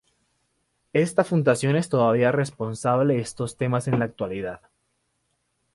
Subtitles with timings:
[0.93, 4.61] Esta fundación es todavía responsable de estos temas en la actualidad.